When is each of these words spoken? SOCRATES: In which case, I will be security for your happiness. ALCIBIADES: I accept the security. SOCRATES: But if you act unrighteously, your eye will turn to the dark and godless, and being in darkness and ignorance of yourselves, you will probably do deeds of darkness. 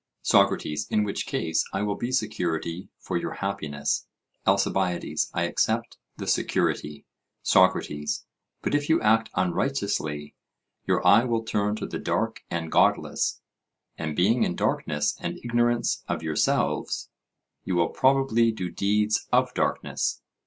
SOCRATES: 0.23 0.87
In 0.89 1.03
which 1.03 1.27
case, 1.27 1.63
I 1.73 1.83
will 1.83 1.93
be 1.95 2.11
security 2.11 2.89
for 2.97 3.17
your 3.17 3.33
happiness. 3.35 4.07
ALCIBIADES: 4.47 5.29
I 5.31 5.43
accept 5.43 5.99
the 6.17 6.25
security. 6.25 7.05
SOCRATES: 7.43 8.25
But 8.63 8.73
if 8.73 8.89
you 8.89 8.99
act 9.03 9.29
unrighteously, 9.35 10.33
your 10.87 11.05
eye 11.05 11.25
will 11.25 11.43
turn 11.43 11.75
to 11.75 11.85
the 11.85 11.99
dark 11.99 12.41
and 12.49 12.71
godless, 12.71 13.41
and 13.95 14.15
being 14.15 14.41
in 14.41 14.55
darkness 14.55 15.15
and 15.21 15.37
ignorance 15.43 16.03
of 16.07 16.23
yourselves, 16.23 17.11
you 17.63 17.75
will 17.75 17.89
probably 17.89 18.51
do 18.51 18.71
deeds 18.71 19.27
of 19.31 19.53
darkness. 19.53 20.23